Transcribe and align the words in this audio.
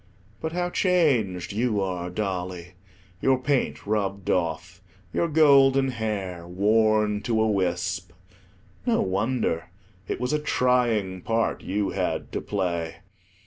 But 0.39 0.53
how 0.53 0.71
changed 0.71 1.53
you 1.53 1.79
are, 1.79 2.09
Dolly: 2.09 2.73
your 3.21 3.37
paint 3.37 3.85
rubbed 3.85 4.31
off, 4.31 4.81
your 5.13 5.27
golden 5.27 5.89
hair 5.89 6.47
worn 6.47 7.21
to 7.21 7.39
a 7.39 7.47
wisp. 7.47 8.11
No 8.87 9.03
wonder; 9.03 9.69
it 10.07 10.19
was 10.19 10.33
a 10.33 10.39
trying 10.39 11.21
part 11.21 11.61
you 11.61 11.91
had 11.91 12.31
to 12.31 12.41
play. 12.41 12.95